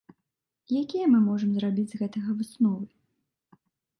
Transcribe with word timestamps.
Якія 0.81 1.09
мы 1.13 1.19
можам 1.27 1.49
зрабіць 1.59 1.85
з 1.93 1.99
гэтага 2.01 2.29
высновы? 2.39 2.85